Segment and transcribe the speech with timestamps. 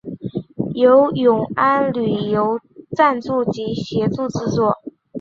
[0.73, 2.59] 由永安旅游
[2.97, 4.79] 赞助及协助制作。